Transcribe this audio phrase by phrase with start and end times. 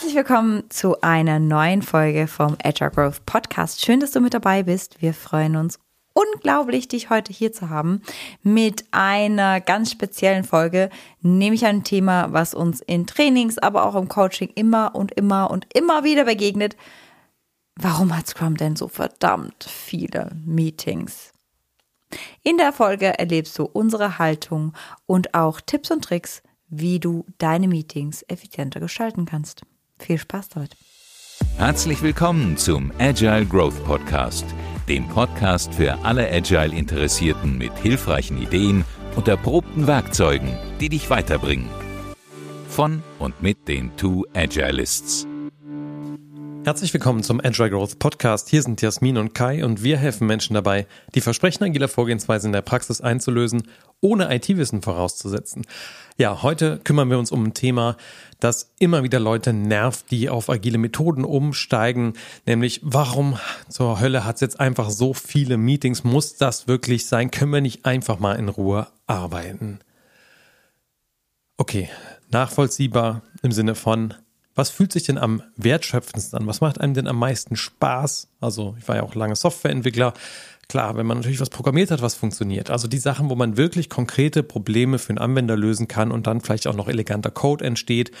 [0.00, 3.84] Herzlich willkommen zu einer neuen Folge vom Agile Growth Podcast.
[3.84, 5.02] Schön, dass du mit dabei bist.
[5.02, 5.78] Wir freuen uns
[6.14, 8.00] unglaublich, dich heute hier zu haben
[8.42, 10.88] mit einer ganz speziellen Folge,
[11.20, 15.66] nämlich ein Thema, was uns in Trainings, aber auch im Coaching immer und immer und
[15.74, 16.78] immer wieder begegnet.
[17.76, 21.30] Warum hat Scrum denn so verdammt viele Meetings?
[22.42, 24.72] In der Folge erlebst du unsere Haltung
[25.04, 29.60] und auch Tipps und Tricks, wie du deine Meetings effizienter gestalten kannst.
[30.00, 30.76] Viel Spaß damit.
[31.56, 34.46] Herzlich willkommen zum Agile Growth Podcast,
[34.88, 41.68] dem Podcast für alle Agile-Interessierten mit hilfreichen Ideen und erprobten Werkzeugen, die dich weiterbringen.
[42.68, 45.26] Von und mit den Two Agilists.
[46.64, 48.48] Herzlich willkommen zum Agile Growth Podcast.
[48.48, 52.52] Hier sind Jasmin und Kai und wir helfen Menschen dabei, die Versprechen agiler Vorgehensweise in
[52.52, 53.62] der Praxis einzulösen,
[54.00, 55.66] ohne IT-Wissen vorauszusetzen.
[56.20, 57.96] Ja, heute kümmern wir uns um ein Thema,
[58.40, 62.12] das immer wieder Leute nervt, die auf agile Methoden umsteigen,
[62.44, 63.38] nämlich warum
[63.70, 66.04] zur Hölle hat es jetzt einfach so viele Meetings?
[66.04, 67.30] Muss das wirklich sein?
[67.30, 69.78] Können wir nicht einfach mal in Ruhe arbeiten?
[71.56, 71.88] Okay,
[72.28, 74.12] nachvollziehbar im Sinne von
[74.54, 76.46] was fühlt sich denn am wertschöpfendsten an?
[76.46, 78.28] Was macht einem denn am meisten Spaß?
[78.40, 80.12] Also, ich war ja auch lange Softwareentwickler.
[80.70, 82.70] Klar, wenn man natürlich was programmiert hat, was funktioniert.
[82.70, 86.40] Also die Sachen, wo man wirklich konkrete Probleme für einen Anwender lösen kann und dann
[86.40, 88.12] vielleicht auch noch eleganter Code entsteht.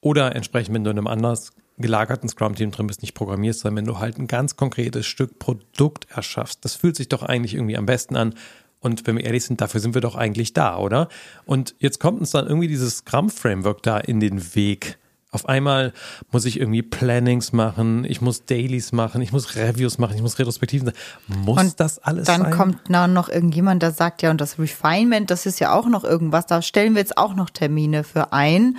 [0.00, 3.92] Oder entsprechend, wenn du in einem anders gelagerten Scrum-Team drin bist, nicht programmierst, sondern wenn
[3.92, 6.64] du halt ein ganz konkretes Stück Produkt erschaffst.
[6.64, 8.34] Das fühlt sich doch eigentlich irgendwie am besten an.
[8.78, 11.08] Und wenn wir ehrlich sind, dafür sind wir doch eigentlich da, oder?
[11.44, 14.96] Und jetzt kommt uns dann irgendwie dieses Scrum-Framework da in den Weg
[15.36, 15.92] auf einmal
[16.32, 20.38] muss ich irgendwie Plannings machen, ich muss Dailies machen, ich muss Reviews machen, ich muss
[20.38, 20.92] Retrospektiven.
[21.28, 22.50] Muss und das alles dann sein?
[22.50, 26.04] Dann kommt noch irgendjemand, der sagt ja, und das Refinement, das ist ja auch noch
[26.04, 28.78] irgendwas, da stellen wir jetzt auch noch Termine für ein.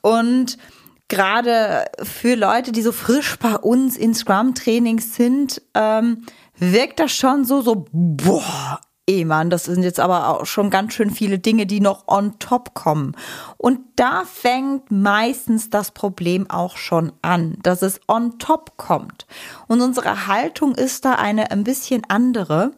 [0.00, 0.58] Und
[1.06, 6.26] gerade für Leute, die so frisch bei uns in Scrum-Trainings sind, ähm,
[6.58, 10.94] wirkt das schon so, so, boah, eh Mann, das sind jetzt aber auch schon ganz
[10.94, 13.16] schön viele Dinge, die noch on top kommen.
[13.56, 19.26] Und da fängt meistens das Problem auch schon an, dass es on top kommt.
[19.68, 22.72] Und unsere Haltung ist da eine ein bisschen andere.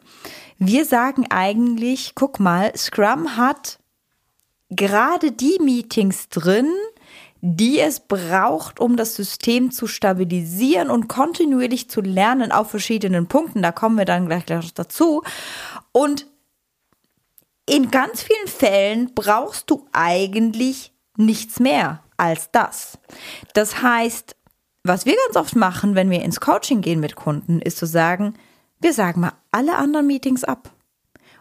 [0.58, 3.78] Wir sagen eigentlich, guck mal, Scrum hat
[4.70, 6.68] gerade die Meetings drin,
[7.40, 13.62] die es braucht, um das System zu stabilisieren und kontinuierlich zu lernen auf verschiedenen Punkten.
[13.62, 15.22] Da kommen wir dann gleich, gleich dazu.
[15.96, 16.26] Und
[17.64, 22.98] in ganz vielen Fällen brauchst du eigentlich nichts mehr als das.
[23.54, 24.36] Das heißt,
[24.84, 28.34] was wir ganz oft machen, wenn wir ins Coaching gehen mit Kunden, ist zu sagen,
[28.78, 30.70] wir sagen mal alle anderen Meetings ab.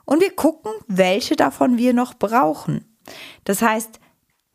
[0.05, 2.97] Und wir gucken, welche davon wir noch brauchen.
[3.43, 3.99] Das heißt,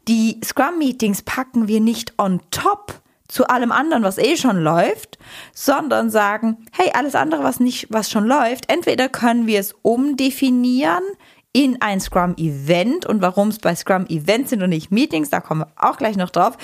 [0.08, 5.18] die Scrum-Meetings packen wir nicht on top zu allem anderen, was eh schon läuft,
[5.54, 11.04] sondern sagen, hey, alles andere, was nicht, was schon läuft, entweder können wir es umdefinieren
[11.52, 15.72] in ein Scrum-Event und warum es bei Scrum-Events sind und nicht Meetings, da kommen wir
[15.76, 16.56] auch gleich noch drauf.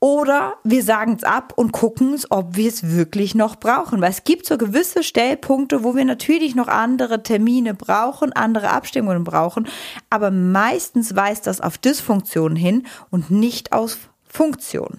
[0.00, 4.00] Oder wir sagen es ab und gucken es, ob wir es wirklich noch brauchen.
[4.00, 9.22] Weil es gibt so gewisse Stellpunkte, wo wir natürlich noch andere Termine brauchen, andere Abstimmungen
[9.22, 9.68] brauchen.
[10.10, 14.98] Aber meistens weist das auf Dysfunktion hin und nicht auf Funktion.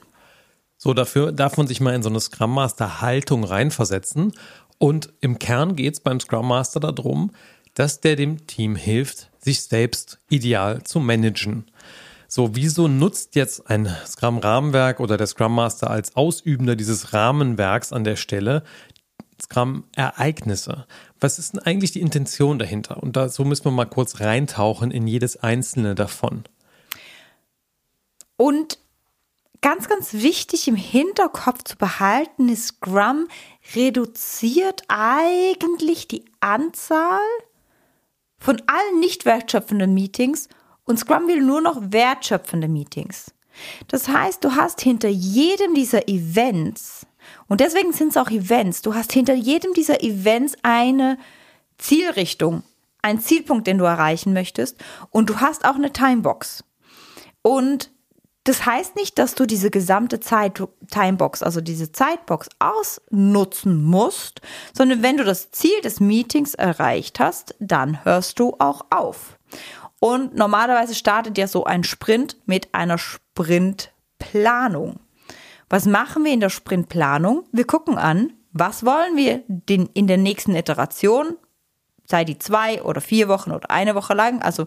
[0.84, 4.34] So, dafür darf man sich mal in so eine Scrum Master Haltung reinversetzen.
[4.80, 7.32] Und im Kern geht es beim Scrum Master darum,
[7.74, 11.72] dass der dem Team hilft, sich selbst ideal zu managen.
[12.28, 18.04] So, wieso nutzt jetzt ein Scrum-Rahmenwerk oder der Scrum Master als Ausübender dieses Rahmenwerks an
[18.04, 18.62] der Stelle
[19.42, 20.86] Scrum-Ereignisse?
[21.18, 23.02] Was ist denn eigentlich die Intention dahinter?
[23.02, 26.44] Und dazu müssen wir mal kurz reintauchen in jedes einzelne davon.
[28.36, 28.80] Und
[29.64, 33.28] ganz, ganz wichtig im Hinterkopf zu behalten ist, Scrum
[33.74, 37.22] reduziert eigentlich die Anzahl
[38.38, 40.50] von allen nicht wertschöpfenden Meetings
[40.84, 43.34] und Scrum will nur noch wertschöpfende Meetings.
[43.88, 47.08] Das heißt, du hast hinter jedem dieser Events,
[47.48, 51.18] und deswegen sind es auch Events, du hast hinter jedem dieser Events eine
[51.78, 52.64] Zielrichtung,
[53.02, 56.66] einen Zielpunkt, den du erreichen möchtest, und du hast auch eine Timebox.
[57.42, 57.93] Und
[58.46, 60.62] das heißt nicht, dass du diese gesamte Zeit,
[60.92, 64.42] Timebox, also diese Zeitbox ausnutzen musst,
[64.74, 69.38] sondern wenn du das Ziel des Meetings erreicht hast, dann hörst du auch auf.
[70.00, 75.00] Und normalerweise startet ja so ein Sprint mit einer Sprintplanung.
[75.70, 77.46] Was machen wir in der Sprintplanung?
[77.54, 81.38] Wir gucken an, was wollen wir in der nächsten Iteration,
[82.06, 84.66] sei die zwei oder vier Wochen oder eine Woche lang, also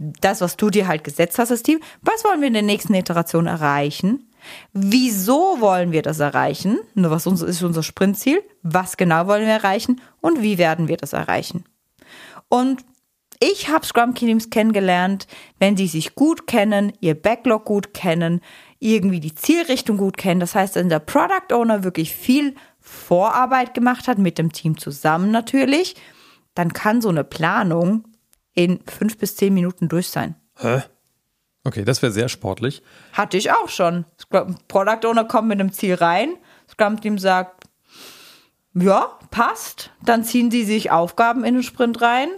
[0.00, 1.78] das, was du dir halt gesetzt hast, das Team.
[2.00, 4.30] Was wollen wir in der nächsten Iteration erreichen?
[4.72, 6.78] Wieso wollen wir das erreichen?
[6.94, 8.42] Was ist unser Sprintziel?
[8.62, 10.00] Was genau wollen wir erreichen?
[10.22, 11.64] Und wie werden wir das erreichen?
[12.48, 12.82] Und
[13.38, 15.26] ich habe Scrum Teams kennengelernt,
[15.58, 18.40] wenn sie sich gut kennen, ihr Backlog gut kennen,
[18.78, 20.40] irgendwie die Zielrichtung gut kennen.
[20.40, 25.30] Das heißt, wenn der Product Owner wirklich viel Vorarbeit gemacht hat, mit dem Team zusammen
[25.30, 25.96] natürlich,
[26.54, 28.04] dann kann so eine Planung
[28.64, 30.34] in fünf bis zehn Minuten durch sein.
[30.58, 30.82] Hä?
[31.64, 32.82] Okay, das wäre sehr sportlich.
[33.12, 34.04] Hatte ich auch schon.
[34.68, 36.36] Product Owner kommt mit einem Ziel rein,
[36.70, 37.64] Scrum Team sagt,
[38.74, 39.90] ja, passt.
[40.04, 42.28] Dann ziehen sie sich Aufgaben in den Sprint rein,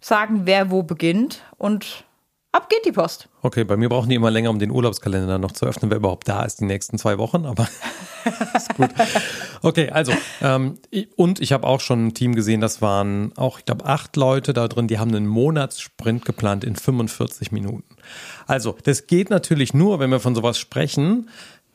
[0.00, 2.04] sagen, wer wo beginnt und
[2.52, 3.28] ab geht die Post.
[3.42, 6.28] Okay, bei mir brauchen die immer länger, um den Urlaubskalender noch zu öffnen, wer überhaupt
[6.28, 7.68] da ist die nächsten zwei Wochen, aber
[8.54, 8.90] ist gut.
[9.62, 10.12] Okay, also,
[10.42, 10.78] ähm,
[11.16, 14.52] und ich habe auch schon ein Team gesehen, das waren auch, ich glaube, acht Leute
[14.52, 17.96] da drin, die haben einen Monatssprint geplant in 45 Minuten.
[18.46, 21.28] Also, das geht natürlich nur, wenn wir von sowas sprechen,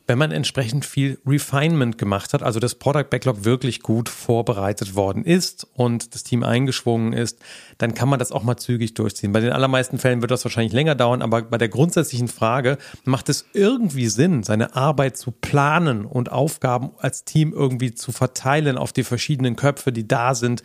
[0.06, 5.24] wenn man entsprechend viel Refinement gemacht hat, also das Product Backlog wirklich gut vorbereitet worden
[5.24, 7.40] ist und das Team eingeschwungen ist,
[7.78, 9.32] dann kann man das auch mal zügig durchziehen.
[9.32, 13.28] Bei den allermeisten Fällen wird das wahrscheinlich länger dauern, aber bei der grundsätzlichen Frage, macht
[13.28, 18.92] es irgendwie Sinn, seine Arbeit zu planen und Aufgaben als Team irgendwie zu verteilen auf
[18.92, 20.62] die verschiedenen Köpfe, die da sind?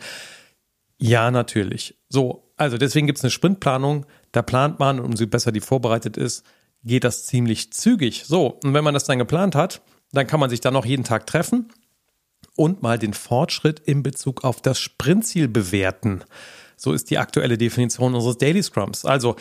[0.98, 1.98] Ja, natürlich.
[2.08, 6.44] So, also deswegen gibt es eine Sprintplanung, da plant man, umso besser die vorbereitet ist,
[6.84, 8.24] geht das ziemlich zügig.
[8.26, 9.82] So, und wenn man das dann geplant hat,
[10.12, 11.72] dann kann man sich dann noch jeden Tag treffen
[12.56, 16.24] und mal den Fortschritt in Bezug auf das Sprintziel bewerten.
[16.76, 19.04] So ist die aktuelle Definition unseres Daily Scrums.
[19.04, 19.36] Also,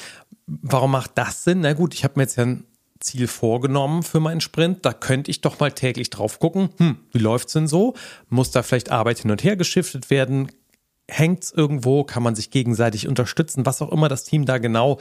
[0.46, 1.62] warum macht das Sinn?
[1.62, 2.66] Na gut, ich habe mir jetzt ja ein
[3.00, 4.86] Ziel vorgenommen für meinen Sprint.
[4.86, 6.70] Da könnte ich doch mal täglich drauf gucken.
[6.78, 7.96] Hm, wie läuft's denn so?
[8.30, 10.52] Muss da vielleicht Arbeit hin und her geschiftet werden?
[11.10, 12.04] Hängt's irgendwo?
[12.04, 13.66] Kann man sich gegenseitig unterstützen?
[13.66, 15.00] Was auch immer das Team da genau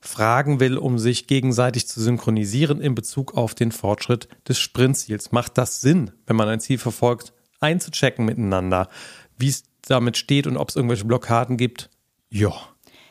[0.00, 5.32] fragen will, um sich gegenseitig zu synchronisieren in Bezug auf den Fortschritt des Sprintziels.
[5.32, 8.88] Macht das Sinn, wenn man ein Ziel verfolgt, einzuchecken miteinander,
[9.36, 11.90] wie es damit steht und ob es irgendwelche Blockaden gibt?
[12.30, 12.52] Ja.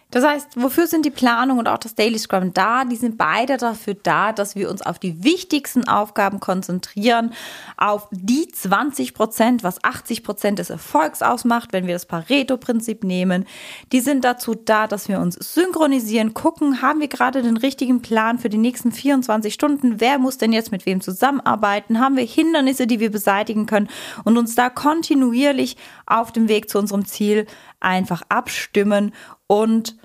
[0.09, 2.85] Das heißt, wofür sind die Planung und auch das Daily Scrum da?
[2.85, 7.33] Die sind beide dafür da, dass wir uns auf die wichtigsten Aufgaben konzentrieren,
[7.75, 13.45] auf die 20 Prozent, was 80 Prozent des Erfolgs ausmacht, wenn wir das Pareto-Prinzip nehmen.
[13.91, 18.39] Die sind dazu da, dass wir uns synchronisieren, gucken, haben wir gerade den richtigen Plan
[18.39, 19.99] für die nächsten 24 Stunden?
[19.99, 21.99] Wer muss denn jetzt mit wem zusammenarbeiten?
[21.99, 23.89] Haben wir Hindernisse, die wir beseitigen können
[24.23, 25.75] und uns da kontinuierlich
[26.07, 27.45] auf dem Weg zu unserem Ziel
[27.79, 29.13] einfach abstimmen
[29.45, 29.97] und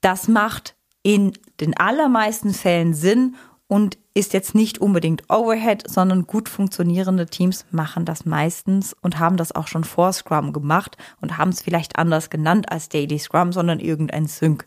[0.00, 3.36] das macht in den allermeisten Fällen Sinn
[3.68, 9.36] und ist jetzt nicht unbedingt Overhead, sondern gut funktionierende Teams machen das meistens und haben
[9.36, 13.52] das auch schon vor Scrum gemacht und haben es vielleicht anders genannt als Daily Scrum,
[13.52, 14.64] sondern irgendein Sync.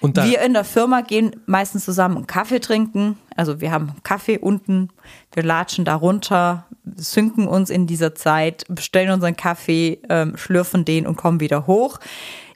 [0.00, 3.16] Und wir in der Firma gehen meistens zusammen einen Kaffee trinken.
[3.36, 4.90] Also wir haben Kaffee unten,
[5.32, 11.06] wir latschen da runter, synken uns in dieser Zeit, bestellen unseren Kaffee, ähm, schlürfen den
[11.06, 11.98] und kommen wieder hoch.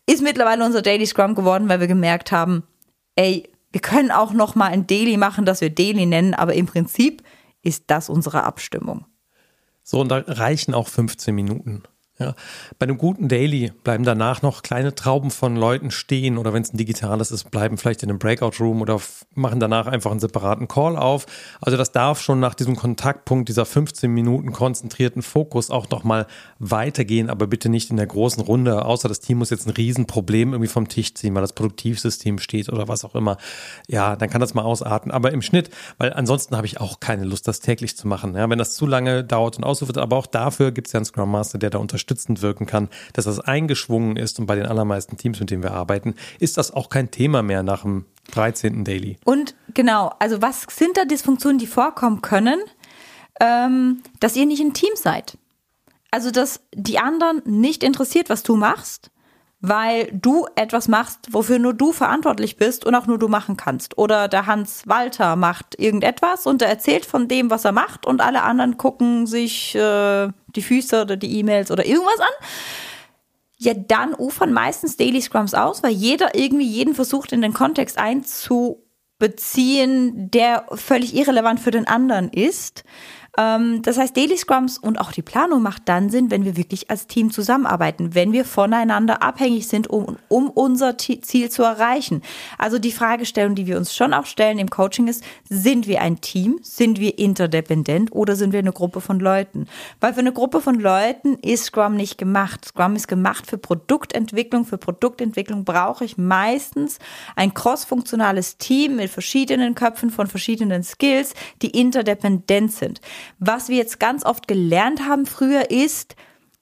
[0.07, 2.63] Ist mittlerweile unser Daily Scrum geworden, weil wir gemerkt haben,
[3.17, 6.67] ey, wir können auch noch mal ein Daily machen, das wir Daily nennen, aber im
[6.67, 7.23] Prinzip
[7.63, 9.05] ist das unsere Abstimmung.
[9.83, 11.83] So, und da reichen auch 15 Minuten.
[12.21, 12.35] Ja.
[12.81, 16.73] Bei einem guten Daily bleiben danach noch kleine Trauben von Leuten stehen oder wenn es
[16.73, 19.01] ein digitales ist, bleiben vielleicht in einem Breakout-Room oder
[19.35, 21.27] machen danach einfach einen separaten Call auf.
[21.61, 26.27] Also das darf schon nach diesem Kontaktpunkt, dieser 15 Minuten konzentrierten Fokus auch nochmal
[26.59, 30.55] weitergehen, aber bitte nicht in der großen Runde, außer das Team muss jetzt ein Riesenproblem
[30.55, 33.37] irgendwie vom Tisch ziehen, weil das Produktivsystem steht oder was auch immer.
[33.87, 35.13] Ja, dann kann das mal ausarten.
[35.13, 38.35] Aber im Schnitt, weil ansonsten habe ich auch keine Lust, das täglich zu machen.
[38.35, 41.05] Ja, wenn das zu lange dauert und ausufert, aber auch dafür gibt es ja einen
[41.05, 44.67] Scrum Master, der da unterstützt unterstützend wirken kann, dass das eingeschwungen ist und bei den
[44.67, 48.85] allermeisten Teams, mit denen wir arbeiten, ist das auch kein Thema mehr nach dem 13.
[48.85, 49.19] Daily.
[49.25, 52.61] Und genau, also was sind da Dysfunktionen, die vorkommen können,
[53.41, 55.37] ähm, dass ihr nicht ein Team seid?
[56.11, 59.11] Also, dass die anderen nicht interessiert, was du machst
[59.61, 63.99] weil du etwas machst, wofür nur du verantwortlich bist und auch nur du machen kannst.
[63.99, 68.21] Oder der Hans Walter macht irgendetwas und er erzählt von dem, was er macht und
[68.21, 72.29] alle anderen gucken sich äh, die Füße oder die E-Mails oder irgendwas an.
[73.57, 77.99] Ja, dann ufern meistens Daily Scrums aus, weil jeder irgendwie jeden versucht in den Kontext
[77.99, 82.85] einzubeziehen, der völlig irrelevant für den anderen ist.
[83.37, 86.91] Ähm, das heißt, Daily Scrums und auch die Planung macht dann Sinn, wenn wir wirklich
[86.91, 92.23] als Team zusammenarbeiten, wenn wir voneinander abhängig sind, um, um unser Ziel zu erreichen.
[92.57, 96.21] Also die Fragestellung, die wir uns schon auch stellen im Coaching ist, sind wir ein
[96.21, 96.59] Team?
[96.63, 99.67] Sind wir interdependent oder sind wir eine Gruppe von Leuten?
[100.01, 102.65] Weil für eine Gruppe von Leuten ist Scrum nicht gemacht.
[102.65, 104.65] Scrum ist gemacht für Produktentwicklung.
[104.65, 106.99] Für Produktentwicklung brauche ich meistens
[107.37, 113.01] ein crossfunktionales Team mit verschiedenen Köpfen von verschiedenen Skills, die interdependent sind.
[113.39, 116.17] Was wir jetzt ganz oft gelernt haben früher ist,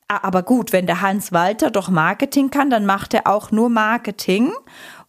[0.08, 4.52] aber gut, wenn der Hans Walter doch Marketing kann, dann macht er auch nur Marketing.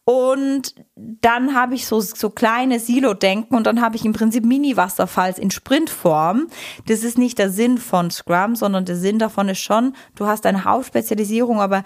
[0.06, 5.38] Und dann habe ich so, so kleine Silo-Denken und dann habe ich im Prinzip Mini-Wasserfalls
[5.38, 6.48] in Sprintform.
[6.86, 10.46] Das ist nicht der Sinn von Scrum, sondern der Sinn davon ist schon, du hast
[10.46, 11.84] eine Hauptspezialisierung, aber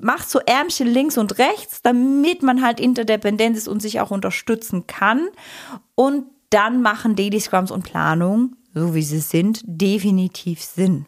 [0.00, 4.86] macht so Ärmchen links und rechts, damit man halt interdependent ist und sich auch unterstützen
[4.86, 5.28] kann.
[5.94, 11.06] Und dann machen Daily Scrums und Planung, so wie sie sind, definitiv Sinn.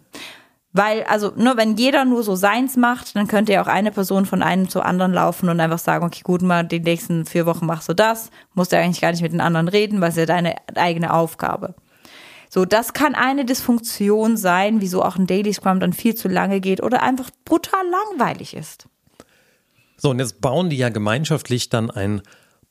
[0.73, 4.27] Weil, also, nur wenn jeder nur so seins macht, dann könnte ja auch eine Person
[4.27, 7.67] von einem zu anderen laufen und einfach sagen, okay, gut, mal die nächsten vier Wochen
[7.67, 10.27] machst du das, musst du eigentlich gar nicht mit den anderen reden, weil es ja
[10.27, 11.77] deine eigene Aufgabe.
[12.51, 16.61] So, das kann eine Dysfunktion sein, wieso auch ein Daily Scrum dann viel zu lange
[16.61, 18.89] geht oder einfach brutal langweilig ist.
[19.97, 22.23] So, und jetzt bauen die ja gemeinschaftlich dann ein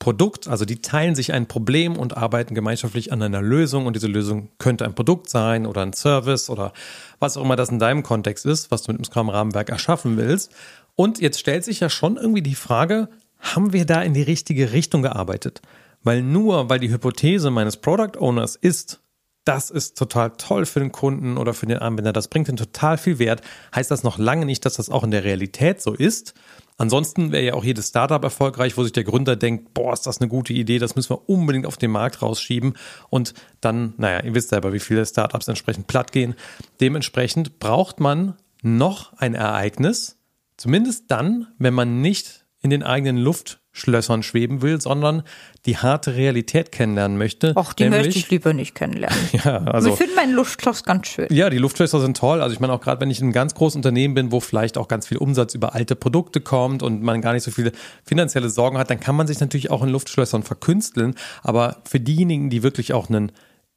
[0.03, 4.07] Produkt, also die teilen sich ein Problem und arbeiten gemeinschaftlich an einer Lösung und diese
[4.07, 6.74] Lösung könnte ein Produkt sein oder ein Service oder
[7.19, 10.51] was auch immer das in deinem Kontext ist, was du mit dem Scrum-Rahmenwerk erschaffen willst.
[10.95, 13.07] Und jetzt stellt sich ja schon irgendwie die Frage,
[13.39, 15.62] haben wir da in die richtige Richtung gearbeitet?
[16.03, 19.00] Weil nur, weil die Hypothese meines Product Owners ist,
[19.45, 22.98] das ist total toll für den Kunden oder für den Anwender, das bringt ihm total
[22.98, 23.41] viel Wert,
[23.74, 26.33] heißt das noch lange nicht, dass das auch in der Realität so ist.
[26.77, 30.19] Ansonsten wäre ja auch jedes Startup erfolgreich, wo sich der Gründer denkt, boah, ist das
[30.19, 32.73] eine gute Idee, das müssen wir unbedingt auf den Markt rausschieben.
[33.09, 36.35] Und dann, naja, ihr wisst selber, wie viele Startups entsprechend platt gehen.
[36.81, 40.19] Dementsprechend braucht man noch ein Ereignis,
[40.57, 45.23] zumindest dann, wenn man nicht in den eigenen Luft Schlössern schweben will, sondern
[45.65, 47.53] die harte Realität kennenlernen möchte.
[47.55, 49.17] Ach, die nämlich, möchte ich lieber nicht kennenlernen.
[49.31, 49.89] ja, also.
[49.89, 51.27] Ich finde meinen Luftschloss ganz schön.
[51.31, 52.41] Ja, die Luftschlösser sind toll.
[52.41, 54.77] Also ich meine auch gerade, wenn ich in einem ganz großen Unternehmen bin, wo vielleicht
[54.77, 57.71] auch ganz viel Umsatz über alte Produkte kommt und man gar nicht so viele
[58.05, 61.15] finanzielle Sorgen hat, dann kann man sich natürlich auch in Luftschlössern verkünsteln.
[61.41, 63.31] Aber für diejenigen, die wirklich auch einen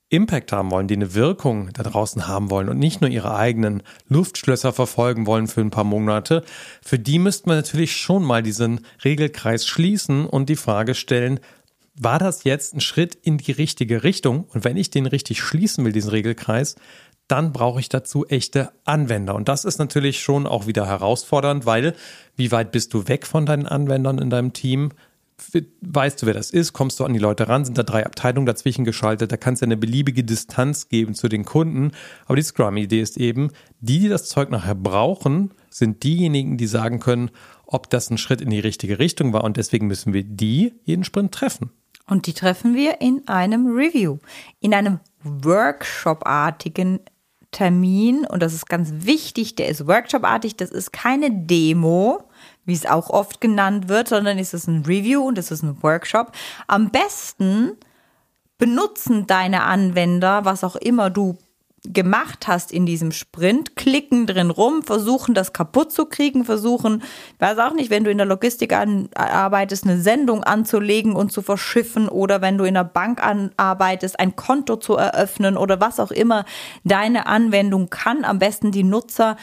[0.08, 3.82] Impact haben wollen, die eine Wirkung da draußen haben wollen und nicht nur ihre eigenen
[4.08, 6.44] Luftschlösser verfolgen wollen für ein paar Monate,
[6.80, 11.40] für die müsste man natürlich schon mal diesen Regelkreis schließen und die Frage stellen,
[11.98, 14.44] war das jetzt ein Schritt in die richtige Richtung?
[14.52, 16.76] Und wenn ich den richtig schließen will, diesen Regelkreis,
[17.26, 19.34] dann brauche ich dazu echte Anwender.
[19.34, 21.94] Und das ist natürlich schon auch wieder herausfordernd, weil
[22.36, 24.90] wie weit bist du weg von deinen Anwendern in deinem Team?
[25.82, 28.46] Weißt du, wer das ist, kommst du an die Leute ran, sind da drei Abteilungen
[28.46, 31.92] dazwischen geschaltet, da kannst du eine beliebige Distanz geben zu den Kunden.
[32.24, 33.50] Aber die Scrum-Idee ist eben,
[33.80, 37.30] die, die das Zeug nachher brauchen, sind diejenigen, die sagen können,
[37.66, 39.44] ob das ein Schritt in die richtige Richtung war.
[39.44, 41.70] Und deswegen müssen wir die jeden Sprint treffen.
[42.06, 44.18] Und die treffen wir in einem Review,
[44.60, 47.00] in einem Workshop-artigen
[47.50, 48.24] Termin.
[48.26, 52.25] Und das ist ganz wichtig, der ist Workshop-artig, das ist keine Demo
[52.66, 55.82] wie es auch oft genannt wird, sondern es ist ein Review und es ist ein
[55.82, 56.32] Workshop.
[56.66, 57.72] Am besten
[58.58, 61.38] benutzen deine Anwender, was auch immer du
[61.92, 67.02] gemacht hast in diesem Sprint, klicken drin rum, versuchen das kaputt zu kriegen, versuchen,
[67.38, 72.08] weiß auch nicht, wenn du in der Logistik arbeitest, eine Sendung anzulegen und zu verschiffen
[72.08, 73.20] oder wenn du in der Bank
[73.56, 76.44] arbeitest, ein Konto zu eröffnen oder was auch immer
[76.84, 79.36] deine Anwendung kann, am besten die Nutzer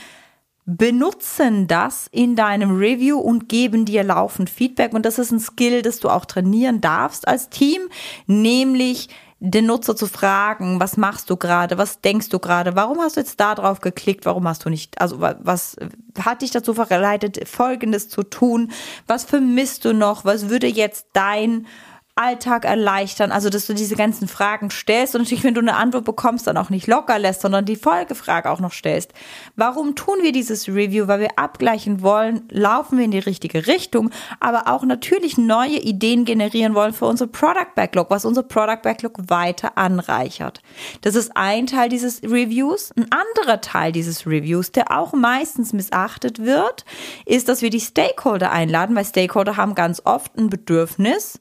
[0.65, 4.93] benutzen das in deinem Review und geben dir laufend Feedback.
[4.93, 7.81] Und das ist ein Skill, das du auch trainieren darfst als Team,
[8.27, 9.09] nämlich
[9.45, 13.19] den Nutzer zu fragen, was machst du gerade, was denkst du gerade, warum hast du
[13.19, 15.75] jetzt da drauf geklickt, warum hast du nicht, also was
[16.17, 18.71] hat dich dazu verleitet, Folgendes zu tun,
[19.05, 21.67] was vermisst du noch, was würde jetzt dein
[22.15, 23.31] Alltag erleichtern?
[23.31, 26.57] Also, dass du diese ganzen Fragen stellst und natürlich, wenn du eine Antwort bekommst, dann
[26.57, 29.13] auch nicht locker lässt, sondern die Folgefrage auch noch stellst.
[29.55, 31.07] Warum tun wir dieses Review?
[31.07, 36.25] Weil wir abgleichen wollen, laufen wir in die richtige Richtung, aber auch natürlich neue Ideen
[36.25, 40.61] generieren wollen für unser Product Backlog, was unser Product Backlog weiter anreichert.
[41.01, 42.91] Das ist ein Teil dieses Reviews.
[42.95, 46.85] Ein anderer Teil dieses Reviews, der auch meistens missachtet wird,
[47.25, 51.39] ist, dass wir die Stakeholder einladen, weil Stakeholder haben ganz oft ein Bedürfnis,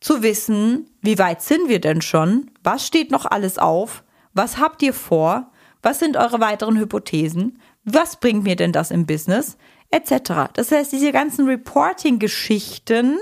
[0.00, 2.50] zu wissen, wie weit sind wir denn schon?
[2.62, 4.04] Was steht noch alles auf?
[4.34, 5.50] Was habt ihr vor?
[5.82, 7.60] Was sind eure weiteren Hypothesen?
[7.84, 9.56] Was bringt mir denn das im Business?
[9.90, 10.50] Etc.
[10.54, 13.18] Das heißt, diese ganzen Reporting-Geschichten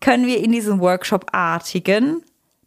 [0.00, 2.22] können wir in diesem Workshop-artigen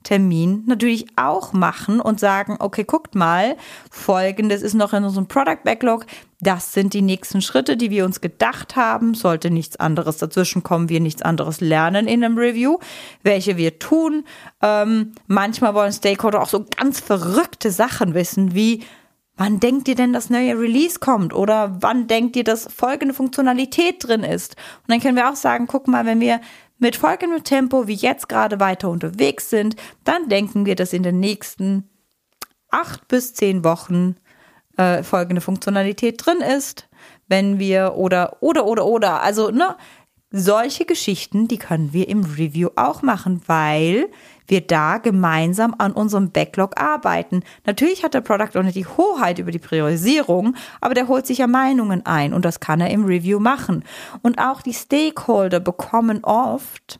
[0.09, 3.55] Termin natürlich auch machen und sagen, okay, guckt mal,
[3.91, 6.07] folgendes ist noch in unserem Product Backlog.
[6.41, 9.13] Das sind die nächsten Schritte, die wir uns gedacht haben.
[9.13, 12.79] Sollte nichts anderes dazwischen kommen, wir nichts anderes lernen in einem Review,
[13.21, 14.23] welche wir tun.
[14.63, 18.83] Ähm, manchmal wollen Stakeholder auch so ganz verrückte Sachen wissen, wie
[19.39, 21.33] Wann denkt ihr denn, das neue Release kommt?
[21.33, 24.57] Oder wann denkt ihr, dass folgende Funktionalität drin ist?
[24.79, 26.41] Und dann können wir auch sagen, guck mal, wenn wir
[26.77, 31.21] mit folgendem Tempo wie jetzt gerade weiter unterwegs sind, dann denken wir, dass in den
[31.21, 31.89] nächsten
[32.69, 34.17] acht bis zehn Wochen
[34.75, 36.89] äh, folgende Funktionalität drin ist.
[37.29, 39.77] Wenn wir oder, oder, oder, oder, also, ne,
[40.31, 44.09] solche Geschichten, die können wir im Review auch machen, weil
[44.49, 47.43] wir da gemeinsam an unserem Backlog arbeiten.
[47.65, 51.47] Natürlich hat der Product Owner die Hoheit über die Priorisierung, aber der holt sich ja
[51.47, 53.83] Meinungen ein und das kann er im Review machen.
[54.21, 56.99] Und auch die Stakeholder bekommen oft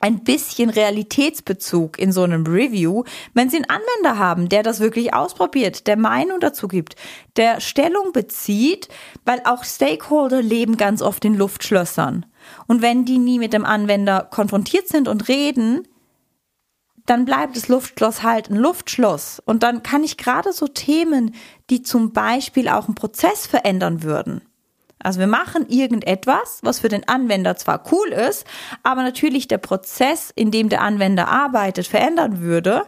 [0.00, 5.14] ein bisschen Realitätsbezug in so einem Review, wenn Sie einen Anwender haben, der das wirklich
[5.14, 6.96] ausprobiert, der Meinung dazu gibt,
[7.36, 8.88] der Stellung bezieht,
[9.24, 12.26] weil auch Stakeholder leben ganz oft in Luftschlössern.
[12.66, 15.86] Und wenn die nie mit dem Anwender konfrontiert sind und reden,
[17.06, 19.40] dann bleibt das Luftschloss halt ein Luftschloss.
[19.44, 21.34] Und dann kann ich gerade so Themen,
[21.70, 24.42] die zum Beispiel auch einen Prozess verändern würden.
[24.98, 28.44] Also wir machen irgendetwas, was für den Anwender zwar cool ist,
[28.82, 32.82] aber natürlich der Prozess, in dem der Anwender arbeitet, verändern würde.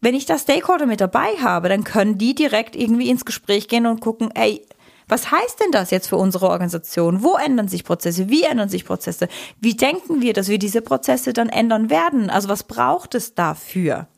[0.00, 3.86] Wenn ich da Stakeholder mit dabei habe, dann können die direkt irgendwie ins Gespräch gehen
[3.86, 4.64] und gucken, ey,
[5.08, 7.22] was heißt denn das jetzt für unsere Organisation?
[7.22, 8.28] Wo ändern sich Prozesse?
[8.28, 9.28] Wie ändern sich Prozesse?
[9.60, 12.30] Wie denken wir, dass wir diese Prozesse dann ändern werden?
[12.30, 14.08] Also was braucht es dafür?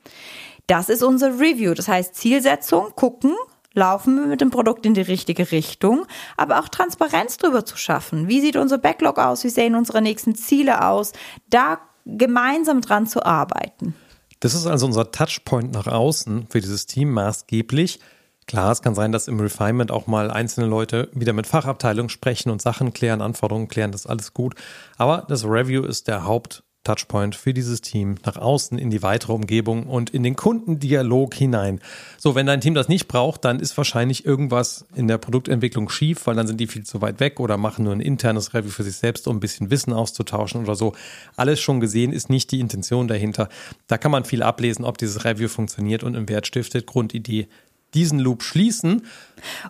[0.67, 1.75] Das ist unser Review.
[1.75, 3.35] Das heißt Zielsetzung, gucken,
[3.75, 8.27] laufen wir mit dem Produkt in die richtige Richtung, aber auch Transparenz darüber zu schaffen.
[8.27, 9.45] Wie sieht unser Backlog aus?
[9.45, 11.13] Wie sehen unsere nächsten Ziele aus?
[11.51, 13.95] Da gemeinsam dran zu arbeiten.
[14.41, 18.01] Das ist also unser Touchpoint nach außen für dieses Team maßgeblich.
[18.47, 22.51] Klar, es kann sein, dass im Refinement auch mal einzelne Leute wieder mit Fachabteilungen sprechen
[22.51, 24.55] und Sachen klären, Anforderungen klären, das ist alles gut.
[24.97, 29.89] Aber das Review ist der Haupt-Touchpoint für dieses Team nach außen in die weitere Umgebung
[29.89, 31.81] und in den Kundendialog hinein.
[32.19, 36.25] So, wenn dein Team das nicht braucht, dann ist wahrscheinlich irgendwas in der Produktentwicklung schief,
[36.29, 38.85] weil dann sind die viel zu weit weg oder machen nur ein internes Review für
[38.85, 40.93] sich selbst, um ein bisschen Wissen auszutauschen oder so.
[41.35, 43.49] Alles schon gesehen ist nicht die Intention dahinter.
[43.89, 46.87] Da kann man viel ablesen, ob dieses Review funktioniert und im Wert stiftet.
[46.87, 47.49] Grundidee
[47.97, 49.03] diesen Loop schließen.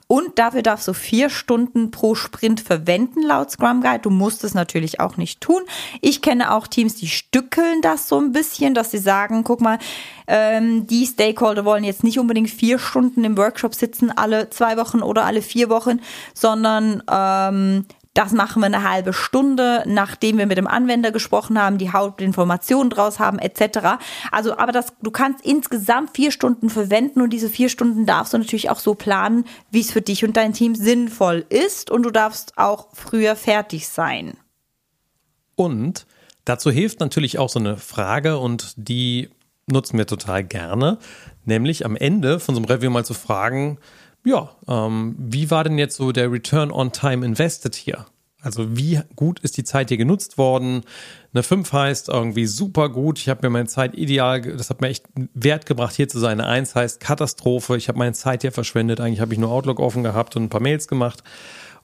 [0.06, 4.00] Und dafür darfst du vier Stunden pro Sprint verwenden laut Scrum Guide.
[4.00, 5.62] Du musst es natürlich auch nicht tun.
[6.00, 9.78] Ich kenne auch Teams, die stückeln das so ein bisschen, dass sie sagen, guck mal,
[10.26, 15.02] ähm, die Stakeholder wollen jetzt nicht unbedingt vier Stunden im Workshop sitzen, alle zwei Wochen
[15.02, 16.00] oder alle vier Wochen,
[16.34, 21.76] sondern ähm, das machen wir eine halbe Stunde, nachdem wir mit dem Anwender gesprochen haben,
[21.76, 23.98] die Hauptinformationen draus haben, etc.
[24.32, 28.38] Also, aber das, du kannst insgesamt vier Stunden verwenden und diese vier Stunden darfst du
[28.38, 32.10] natürlich auch so planen, wie es für dich und dein Team sinnvoll ist und du
[32.10, 34.38] darfst auch früher fertig sein.
[35.54, 36.06] Und
[36.46, 39.28] dazu hilft natürlich auch so eine Frage und die
[39.66, 40.98] nutzen wir total gerne,
[41.44, 43.78] nämlich am Ende von so einem Review mal zu fragen,
[44.26, 48.06] ja, ähm, wie war denn jetzt so der Return on Time Invested hier?
[48.42, 50.82] Also wie gut ist die Zeit hier genutzt worden?
[51.32, 54.88] Eine 5 heißt irgendwie super gut, ich habe mir meine Zeit ideal, das hat mir
[54.88, 56.40] echt Wert gebracht, hier zu sein.
[56.40, 59.78] Eine 1 heißt Katastrophe, ich habe meine Zeit hier verschwendet, eigentlich habe ich nur Outlook
[59.78, 61.22] offen gehabt und ein paar Mails gemacht.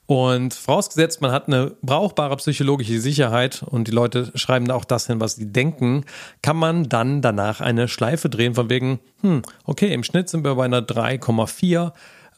[0.07, 5.07] Und vorausgesetzt, man hat eine brauchbare psychologische Sicherheit und die Leute schreiben da auch das
[5.07, 6.05] hin, was sie denken,
[6.43, 10.57] kann man dann danach eine Schleife drehen von wegen, hm, okay, im Schnitt sind wir
[10.57, 11.93] bei einer 3,4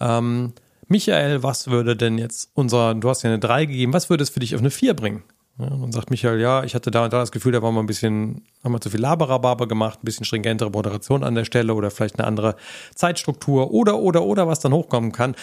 [0.04, 0.52] ähm,
[0.86, 4.30] Michael, was würde denn jetzt unser, du hast ja eine 3 gegeben, was würde es
[4.30, 5.22] für dich auf eine 4 bringen?
[5.58, 7.80] Ja, dann sagt Michael, ja, ich hatte da und da das Gefühl, da war mal
[7.80, 11.74] ein bisschen, haben wir zu viel Laberababer gemacht, ein bisschen stringentere Moderation an der Stelle
[11.74, 12.56] oder vielleicht eine andere
[12.94, 15.36] Zeitstruktur oder, oder, oder, was dann hochkommen kann.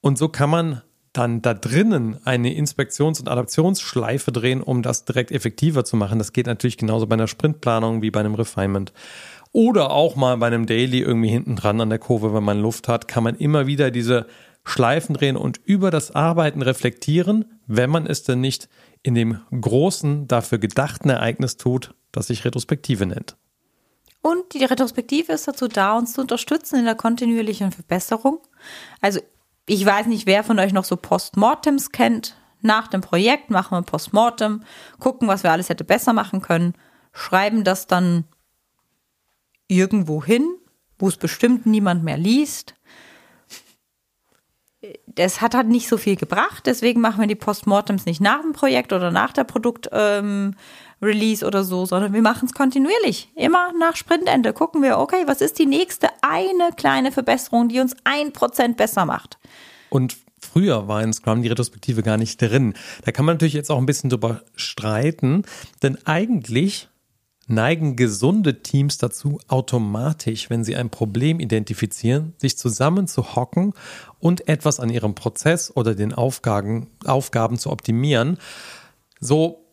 [0.00, 5.30] Und so kann man dann da drinnen eine Inspektions- und Adaptionsschleife drehen, um das direkt
[5.30, 6.18] effektiver zu machen.
[6.18, 8.92] Das geht natürlich genauso bei einer Sprintplanung wie bei einem Refinement.
[9.52, 12.88] Oder auch mal bei einem Daily irgendwie hinten dran an der Kurve, wenn man Luft
[12.88, 14.26] hat, kann man immer wieder diese
[14.64, 18.68] Schleifen drehen und über das Arbeiten reflektieren, wenn man es denn nicht
[19.02, 23.36] in dem großen, dafür gedachten Ereignis tut, das sich Retrospektive nennt.
[24.22, 28.38] Und die Retrospektive ist dazu da, uns zu unterstützen in der kontinuierlichen Verbesserung.
[29.00, 29.20] Also
[29.66, 32.36] ich weiß nicht, wer von euch noch so Postmortems kennt.
[32.60, 34.62] Nach dem Projekt machen wir Postmortem,
[35.00, 36.74] gucken, was wir alles hätte besser machen können,
[37.12, 38.24] schreiben das dann
[39.72, 40.56] irgendwo hin,
[40.98, 42.74] wo es bestimmt niemand mehr liest.
[45.06, 48.52] Das hat halt nicht so viel gebracht, deswegen machen wir die Postmortems nicht nach dem
[48.52, 50.56] Projekt oder nach der Produktvorstellung,
[51.02, 53.28] Release oder so, sondern wir machen es kontinuierlich.
[53.34, 57.96] Immer nach Sprintende gucken wir, okay, was ist die nächste eine kleine Verbesserung, die uns
[58.04, 59.38] ein Prozent besser macht.
[59.90, 62.74] Und früher war in Scrum die Retrospektive gar nicht drin.
[63.04, 65.42] Da kann man natürlich jetzt auch ein bisschen drüber streiten,
[65.82, 66.88] denn eigentlich
[67.46, 73.74] neigen gesunde Teams dazu, automatisch, wenn sie ein Problem identifizieren, sich zusammen zu hocken
[74.18, 78.38] und etwas an ihrem Prozess oder den Aufgaben, Aufgaben zu optimieren.
[79.20, 79.68] So,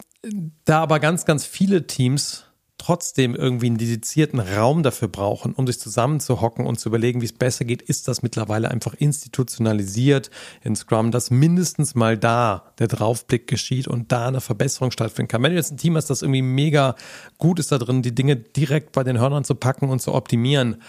[0.66, 2.46] da aber ganz, ganz viele Teams
[2.80, 7.34] trotzdem irgendwie einen dedizierten Raum dafür brauchen, um sich zusammenzuhocken und zu überlegen, wie es
[7.34, 10.32] besser geht, ist das mittlerweile einfach institutionalisiert
[10.64, 15.44] in Scrum, dass mindestens mal da der Draufblick geschieht und da eine Verbesserung stattfinden kann.
[15.44, 16.96] Wenn du jetzt ein Team hast, das irgendwie mega
[17.38, 20.82] gut ist da drin, die Dinge direkt bei den Hörnern zu packen und zu optimieren,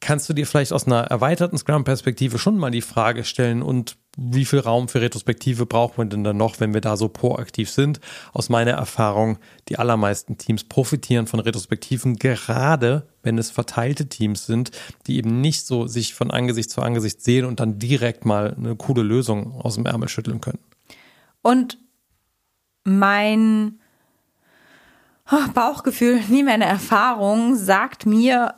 [0.00, 4.44] kannst du dir vielleicht aus einer erweiterten Scrum-Perspektive schon mal die Frage stellen und wie
[4.44, 8.00] viel Raum für Retrospektive braucht man denn dann noch, wenn wir da so proaktiv sind?
[8.32, 14.72] Aus meiner Erfahrung, die allermeisten Teams profitieren von Retrospektiven, gerade wenn es verteilte Teams sind,
[15.06, 18.74] die eben nicht so sich von Angesicht zu Angesicht sehen und dann direkt mal eine
[18.74, 20.58] coole Lösung aus dem Ärmel schütteln können.
[21.42, 21.78] Und
[22.82, 23.78] mein
[25.30, 28.56] oh, Bauchgefühl, nie meine Erfahrung sagt mir,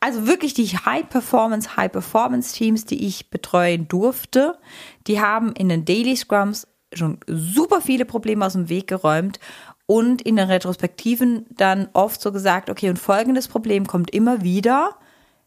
[0.00, 4.58] also wirklich die High-Performance, High-Performance-Teams, die ich betreuen durfte,
[5.06, 9.38] die haben in den Daily Scrums schon super viele Probleme aus dem Weg geräumt
[9.86, 14.96] und in den Retrospektiven dann oft so gesagt, okay, und folgendes Problem kommt immer wieder.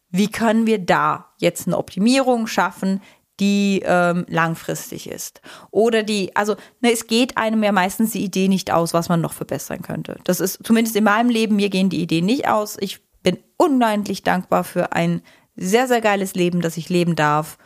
[0.10, 3.02] Wie können wir da jetzt eine Optimierung schaffen,
[3.40, 5.42] die ähm, langfristig ist.
[5.72, 9.22] Oder die, also ne, es geht einem ja meistens die Idee nicht aus, was man
[9.22, 10.18] noch verbessern könnte.
[10.24, 12.78] Das ist zumindest in meinem Leben, mir gehen die Ideen nicht aus.
[12.80, 15.22] Ich bin unendlich dankbar für ein
[15.56, 17.58] sehr, sehr geiles Leben, das ich leben darf.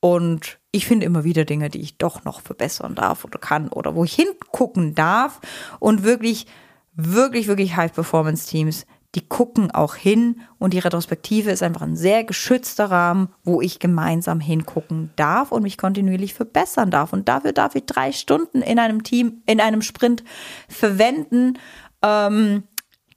[0.00, 3.94] Und ich finde immer wieder Dinge, die ich doch noch verbessern darf oder kann oder
[3.94, 5.40] wo ich hingucken darf.
[5.78, 6.46] Und wirklich,
[6.94, 10.40] wirklich, wirklich High-Performance-Teams, die gucken auch hin.
[10.58, 15.62] Und die Retrospektive ist einfach ein sehr geschützter Rahmen, wo ich gemeinsam hingucken darf und
[15.62, 17.12] mich kontinuierlich verbessern darf.
[17.12, 20.24] Und dafür darf ich drei Stunden in einem Team, in einem Sprint
[20.68, 21.58] verwenden.
[22.02, 22.64] Ähm,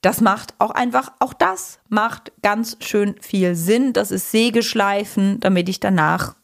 [0.02, 3.92] das macht auch einfach, auch das macht ganz schön viel Sinn.
[3.92, 6.36] Das ist Sägeschleifen, damit ich danach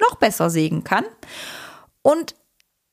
[0.00, 1.04] noch besser sägen kann.
[2.02, 2.34] Und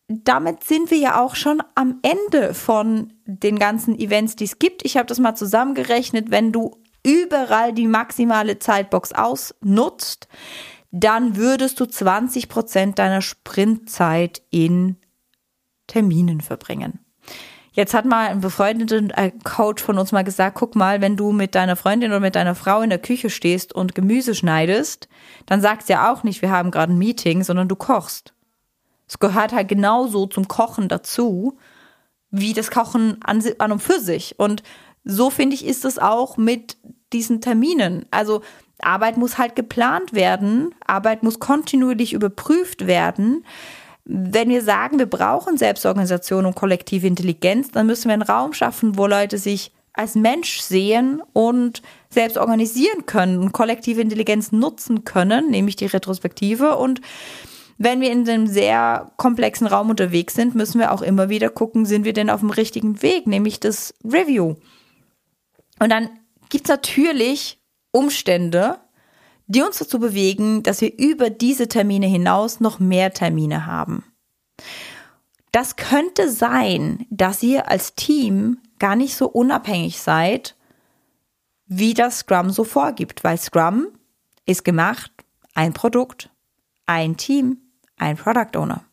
[0.07, 4.83] damit sind wir ja auch schon am Ende von den ganzen Events, die es gibt.
[4.83, 6.31] Ich habe das mal zusammengerechnet.
[6.31, 10.27] Wenn du überall die maximale Zeitbox ausnutzt,
[10.91, 14.97] dann würdest du 20 Prozent deiner Sprintzeit in
[15.85, 16.99] Terminen verbringen.
[17.79, 21.31] Jetzt hat mal ein befreundeter äh, Coach von uns mal gesagt, guck mal, wenn du
[21.31, 25.07] mit deiner Freundin oder mit deiner Frau in der Küche stehst und Gemüse schneidest,
[25.45, 28.33] dann sagst du ja auch nicht, wir haben gerade ein Meeting, sondern du kochst.
[29.07, 31.57] Es gehört halt genauso zum Kochen dazu,
[32.31, 34.37] wie das Kochen an, an und für sich.
[34.37, 34.61] Und
[35.05, 36.75] so finde ich, ist es auch mit
[37.13, 38.05] diesen Terminen.
[38.11, 38.41] Also
[38.81, 43.45] Arbeit muss halt geplant werden, Arbeit muss kontinuierlich überprüft werden
[44.11, 48.97] wenn wir sagen, wir brauchen Selbstorganisation und kollektive Intelligenz, dann müssen wir einen Raum schaffen,
[48.97, 55.51] wo Leute sich als Mensch sehen und selbst organisieren können und kollektive Intelligenz nutzen können,
[55.51, 56.77] nämlich die Retrospektive.
[56.77, 57.01] Und
[57.77, 61.85] wenn wir in einem sehr komplexen Raum unterwegs sind, müssen wir auch immer wieder gucken,
[61.85, 64.55] sind wir denn auf dem richtigen Weg, nämlich das Review.
[65.79, 66.09] Und dann
[66.49, 67.59] gibt es natürlich
[67.91, 68.79] Umstände,
[69.49, 74.03] die uns dazu bewegen, dass wir über diese Termine hinaus noch mehr Termine haben.
[75.51, 80.55] Das könnte sein, dass ihr als Team gar nicht so unabhängig seid,
[81.65, 83.87] wie das Scrum so vorgibt, weil Scrum
[84.45, 85.11] ist gemacht,
[85.55, 86.29] ein Produkt,
[86.85, 87.57] ein Team,
[87.97, 88.83] ein Product Owner.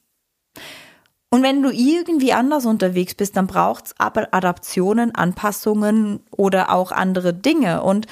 [1.28, 6.92] Und wenn du irgendwie anders unterwegs bist, dann braucht es aber Adaptionen, Anpassungen oder auch
[6.92, 7.82] andere Dinge.
[7.82, 8.06] Und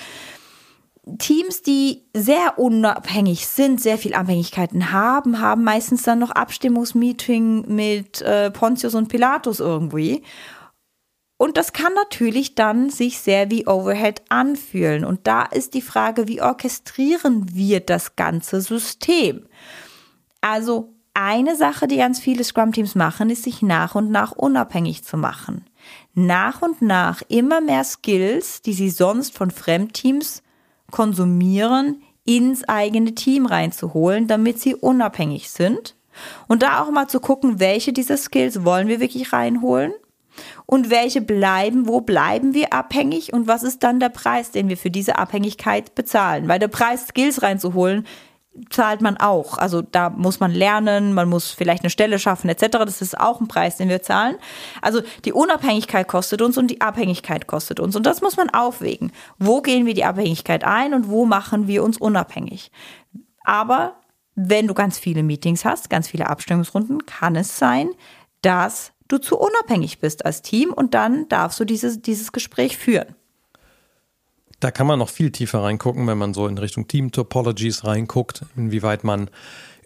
[1.18, 8.22] Teams, die sehr unabhängig sind, sehr viel Abhängigkeiten haben, haben meistens dann noch Abstimmungsmeeting mit
[8.22, 10.22] äh, Pontius und Pilatus irgendwie.
[11.36, 15.04] Und das kann natürlich dann sich sehr wie Overhead anfühlen.
[15.04, 19.46] Und da ist die Frage, wie orchestrieren wir das ganze System?
[20.40, 25.16] Also eine Sache, die ganz viele Scrum-Teams machen, ist sich nach und nach unabhängig zu
[25.16, 25.66] machen.
[26.14, 30.42] Nach und nach immer mehr Skills, die sie sonst von Fremdteams
[30.94, 35.96] konsumieren, ins eigene Team reinzuholen, damit sie unabhängig sind.
[36.46, 39.92] Und da auch mal zu gucken, welche dieser Skills wollen wir wirklich reinholen
[40.66, 44.76] und welche bleiben, wo bleiben wir abhängig und was ist dann der Preis, den wir
[44.76, 46.46] für diese Abhängigkeit bezahlen.
[46.46, 48.06] Weil der Preis, Skills reinzuholen,
[48.70, 49.58] zahlt man auch.
[49.58, 52.66] Also da muss man lernen, man muss vielleicht eine Stelle schaffen etc.
[52.70, 54.36] Das ist auch ein Preis, den wir zahlen.
[54.80, 57.96] Also die Unabhängigkeit kostet uns und die Abhängigkeit kostet uns.
[57.96, 59.12] Und das muss man aufwägen.
[59.38, 62.70] Wo gehen wir die Abhängigkeit ein und wo machen wir uns unabhängig?
[63.44, 63.96] Aber
[64.34, 67.90] wenn du ganz viele Meetings hast, ganz viele Abstimmungsrunden, kann es sein,
[68.42, 73.14] dass du zu unabhängig bist als Team und dann darfst du dieses, dieses Gespräch führen.
[74.60, 78.44] Da kann man noch viel tiefer reingucken, wenn man so in Richtung Team Topologies reinguckt,
[78.56, 79.30] inwieweit man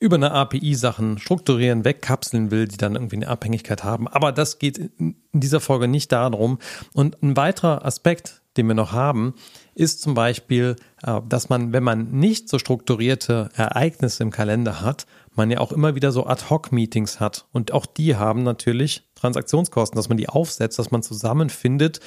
[0.00, 4.06] über eine API Sachen strukturieren, wegkapseln will, die dann irgendwie eine Abhängigkeit haben.
[4.06, 6.58] Aber das geht in dieser Folge nicht darum.
[6.92, 9.34] Und ein weiterer Aspekt, den wir noch haben,
[9.74, 15.06] ist zum Beispiel, äh, dass man, wenn man nicht so strukturierte Ereignisse im Kalender hat,
[15.34, 17.46] man ja auch immer wieder so Ad-Hoc-Meetings hat.
[17.52, 22.00] Und auch die haben natürlich Transaktionskosten, dass man die aufsetzt, dass man zusammenfindet,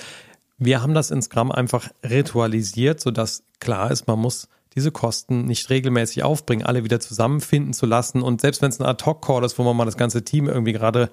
[0.62, 5.70] wir haben das in Scrum einfach ritualisiert, sodass klar ist, man muss diese Kosten nicht
[5.72, 8.22] regelmäßig aufbringen, alle wieder zusammenfinden zu lassen.
[8.22, 11.10] Und selbst wenn es ein Ad-Hoc-Call ist, wo man mal das ganze Team irgendwie gerade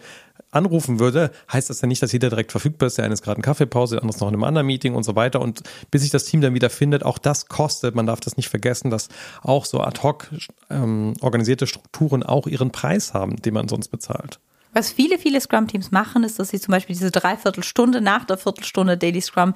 [0.51, 2.99] anrufen würde, heißt das ja nicht, dass jeder direkt verfügbar ist.
[2.99, 5.03] Der eine ist gerade in Kaffeepause, der andere ist noch in einem anderen Meeting und
[5.03, 5.41] so weiter.
[5.41, 7.95] Und bis sich das Team dann wieder findet, auch das kostet.
[7.95, 9.09] Man darf das nicht vergessen, dass
[9.43, 10.29] auch so ad-hoc
[10.69, 14.41] ähm, organisierte Strukturen auch ihren Preis haben, den man sonst bezahlt.
[14.79, 18.97] Was viele, viele Scrum-Teams machen, ist, dass sie zum Beispiel diese Dreiviertelstunde nach der Viertelstunde
[18.97, 19.55] Daily Scrum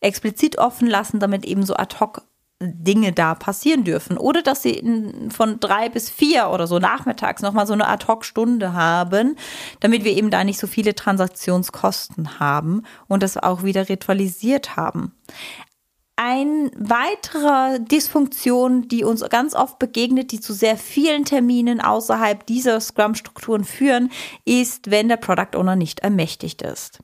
[0.00, 2.22] explizit offen lassen, damit eben so ad hoc
[2.58, 4.16] Dinge da passieren dürfen.
[4.16, 4.82] Oder dass sie
[5.28, 9.36] von drei bis vier oder so nachmittags nochmal so eine Ad-Hoc-Stunde haben,
[9.80, 15.12] damit wir eben da nicht so viele Transaktionskosten haben und das auch wieder ritualisiert haben.
[16.16, 22.80] Ein weiterer Dysfunktion, die uns ganz oft begegnet, die zu sehr vielen Terminen außerhalb dieser
[22.80, 24.10] Scrum-Strukturen führen,
[24.44, 26.98] ist, wenn der Product Owner nicht ermächtigt ist.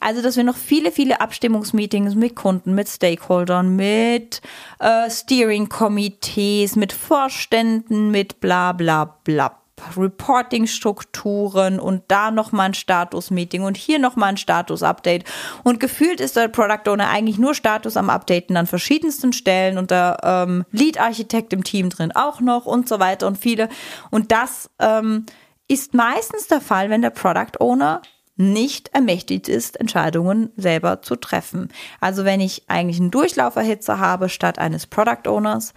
[0.00, 4.40] Also, dass wir noch viele, viele Abstimmungsmeetings mit Kunden, mit Stakeholdern, mit
[4.78, 9.63] äh, Steering-Komitees, mit Vorständen, mit bla bla bla
[9.96, 15.24] Reporting-Strukturen und da nochmal ein Status-Meeting und hier nochmal ein Status-Update.
[15.62, 19.90] Und gefühlt ist der Product Owner eigentlich nur Status am Updaten an verschiedensten Stellen und
[19.90, 23.68] der ähm, Lead-Architekt im Team drin auch noch und so weiter und viele.
[24.10, 25.26] Und das ähm,
[25.68, 28.02] ist meistens der Fall, wenn der Product Owner
[28.36, 31.68] nicht ermächtigt ist, Entscheidungen selber zu treffen.
[32.00, 35.72] Also wenn ich eigentlich einen Durchlauferhitzer habe statt eines Product Owners.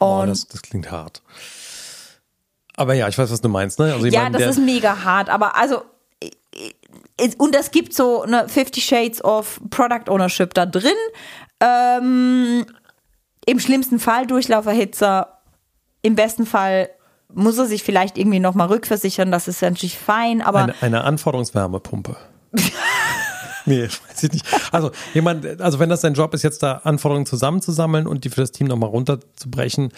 [0.00, 1.22] oh, das, das klingt hart.
[2.76, 3.78] Aber ja, ich weiß, was du meinst.
[3.78, 3.92] Ne?
[3.92, 5.28] Also ja, meine, das ist mega hart.
[5.28, 5.82] Aber also
[7.38, 10.92] und es gibt so eine 50 Shades of Product Ownership da drin.
[11.60, 12.66] Ähm,
[13.46, 15.38] Im schlimmsten Fall Durchlauferhitzer.
[16.02, 16.90] Im besten Fall
[17.32, 19.30] muss er sich vielleicht irgendwie nochmal rückversichern.
[19.30, 20.42] Das ist natürlich fein.
[20.42, 22.16] Aber eine, eine Anforderungswärmepumpe.
[23.66, 24.46] Nee, weiß ich nicht.
[24.72, 28.40] Also jemand, also wenn das sein Job ist, jetzt da Anforderungen zusammenzusammeln und die für
[28.40, 29.92] das Team nochmal runterzubrechen,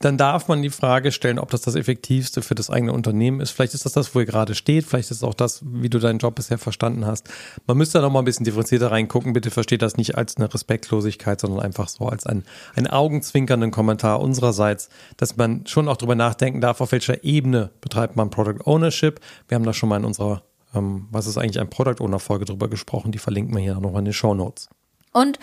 [0.00, 3.50] dann darf man die Frage stellen, ob das das Effektivste für das eigene Unternehmen ist.
[3.50, 4.84] Vielleicht ist das das, wo ihr gerade steht.
[4.84, 7.28] Vielleicht ist es auch das, wie du deinen Job bisher verstanden hast.
[7.66, 9.32] Man müsste da nochmal ein bisschen differenzierter reingucken.
[9.32, 14.20] Bitte versteht das nicht als eine Respektlosigkeit, sondern einfach so als ein, ein augenzwinkernden Kommentar
[14.20, 19.20] unsererseits, dass man schon auch drüber nachdenken darf, auf welcher Ebene betreibt man Product Ownership.
[19.48, 20.42] Wir haben da schon mal in unserer
[20.74, 23.96] ähm, was ist eigentlich ein Product Owner Folge drüber gesprochen, die verlinken wir hier noch
[23.96, 24.68] in den Show Notes.
[25.12, 25.38] Und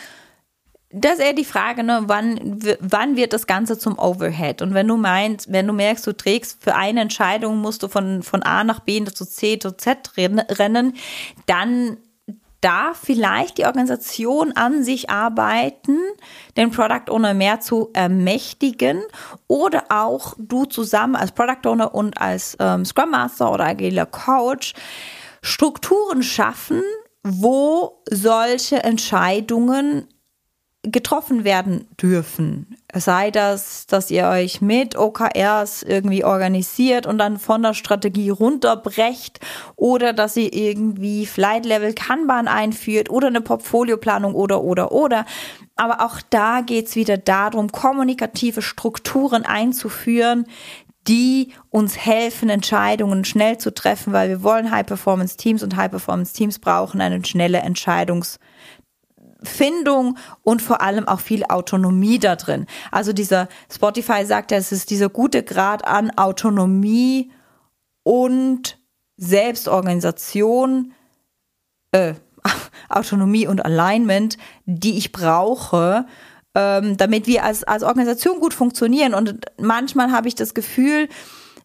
[0.89, 4.61] das ist eher die Frage, ne, wann, wann wird das Ganze zum Overhead?
[4.61, 8.23] Und wenn du meinst, wenn du merkst, du trägst für eine Entscheidung, musst du von,
[8.23, 10.93] von A nach B zu C zu Z rennen,
[11.45, 11.97] dann
[12.62, 15.98] darf vielleicht die Organisation an sich arbeiten,
[16.56, 19.04] den Product Owner mehr zu ermächtigen
[19.48, 24.74] oder auch du zusammen als Product Owner und als ähm, Scrum Master oder agiler Coach
[25.41, 26.82] Strukturen schaffen,
[27.24, 30.08] wo solche Entscheidungen
[30.91, 32.78] getroffen werden dürfen.
[32.93, 39.39] Sei das, dass ihr euch mit OKRs irgendwie organisiert und dann von der Strategie runterbrecht
[39.76, 45.26] oder dass ihr irgendwie Flight Level Kanban einführt oder eine Portfolioplanung oder, oder, oder.
[45.76, 50.47] Aber auch da geht's wieder darum, kommunikative Strukturen einzuführen,
[51.08, 57.23] die uns helfen, Entscheidungen schnell zu treffen, weil wir wollen High-Performance-Teams und High-Performance-Teams brauchen eine
[57.23, 57.60] schnelle
[59.38, 62.65] Entscheidungsfindung und vor allem auch viel Autonomie da drin.
[62.91, 67.32] Also dieser Spotify sagt ja, es ist dieser gute Grad an Autonomie
[68.04, 68.80] und
[69.17, 70.93] Selbstorganisation,
[71.91, 72.13] äh,
[72.89, 76.06] Autonomie und Alignment, die ich brauche,
[76.56, 79.13] ähm, damit wir als, als Organisation gut funktionieren.
[79.13, 81.10] Und manchmal habe ich das Gefühl,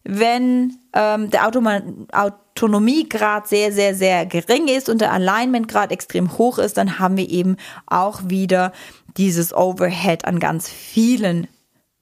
[0.03, 6.59] wenn ähm, der Automa Autonomiegrad sehr, sehr, sehr gering ist und der Alignmentgrad extrem hoch
[6.59, 8.71] ist, dann haben wir eben auch wieder
[9.17, 11.47] dieses Overhead an ganz vielen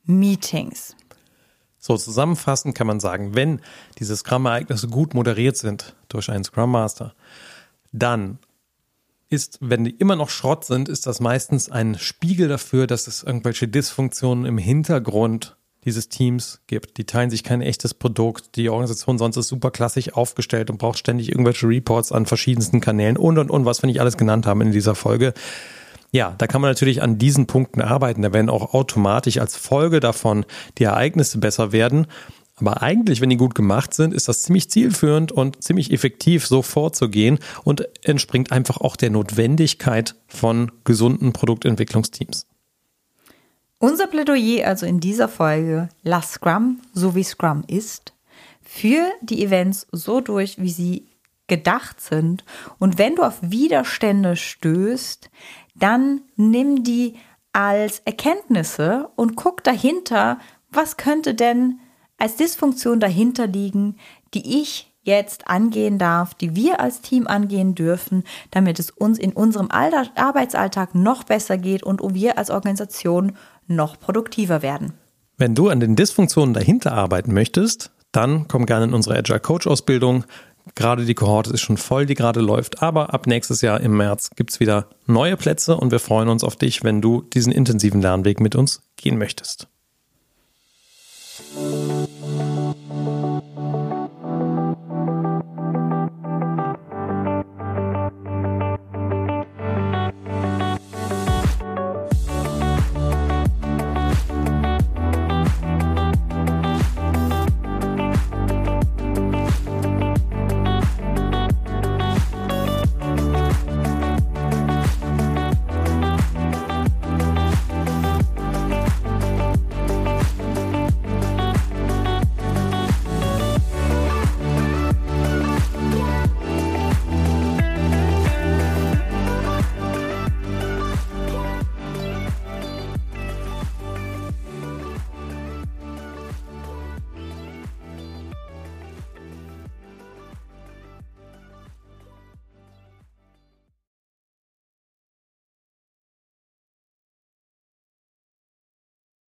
[0.04, 0.96] Meetings.
[1.80, 3.62] So zusammenfassend kann man sagen, wenn
[3.98, 7.16] diese Scrum-Ereignisse gut moderiert sind durch einen Scrum Master,
[7.92, 8.38] dann
[9.30, 13.24] ist, wenn die immer noch Schrott sind, ist das meistens ein Spiegel dafür, dass es
[13.24, 16.98] irgendwelche Dysfunktionen im Hintergrund dieses Teams gibt.
[16.98, 18.56] Die teilen sich kein echtes Produkt.
[18.56, 23.18] Die Organisation sonst ist super klassisch aufgestellt und braucht ständig irgendwelche Reports an verschiedensten Kanälen
[23.18, 25.34] und und und, was wir nicht alles genannt haben in dieser Folge.
[26.12, 28.22] Ja, da kann man natürlich an diesen Punkten arbeiten.
[28.22, 30.46] Da werden auch automatisch als Folge davon
[30.78, 32.08] die Ereignisse besser werden.
[32.58, 36.62] Aber eigentlich, wenn die gut gemacht sind, ist das ziemlich zielführend und ziemlich effektiv, so
[36.62, 42.46] vorzugehen und entspringt einfach auch der Notwendigkeit von gesunden Produktentwicklungsteams.
[43.82, 48.14] Unser Plädoyer also in dieser Folge, lass Scrum so wie Scrum ist,
[48.62, 51.08] für die Events so durch, wie sie
[51.48, 52.46] gedacht sind.
[52.78, 55.32] Und wenn du auf Widerstände stößt,
[55.74, 57.16] dann nimm die
[57.54, 60.38] als Erkenntnisse und guck dahinter,
[60.70, 61.80] was könnte denn
[62.20, 63.98] als Dysfunktion dahinter liegen,
[64.36, 69.34] die ich jetzt angehen darf, die wir als Team angehen dürfen, damit es uns in
[69.34, 73.36] unserem Arbeitsalltag noch besser geht und wir als Organisation
[73.76, 74.94] noch produktiver werden.
[75.38, 79.68] Wenn du an den Dysfunktionen dahinter arbeiten möchtest, dann komm gerne in unsere Agile Coach
[79.68, 80.26] Ausbildung.
[80.76, 82.82] Gerade die Kohorte ist schon voll, die gerade läuft.
[82.82, 86.44] Aber ab nächstes Jahr im März gibt es wieder neue Plätze und wir freuen uns
[86.44, 89.68] auf dich, wenn du diesen intensiven Lernweg mit uns gehen möchtest.